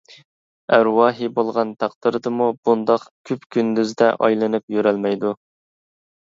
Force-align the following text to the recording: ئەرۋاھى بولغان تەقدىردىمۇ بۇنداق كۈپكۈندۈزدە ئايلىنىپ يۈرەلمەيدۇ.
ئەرۋاھى 0.75 1.27
بولغان 1.35 1.73
تەقدىردىمۇ 1.83 2.47
بۇنداق 2.69 3.05
كۈپكۈندۈزدە 3.31 4.09
ئايلىنىپ 4.17 4.75
يۈرەلمەيدۇ. 4.79 5.37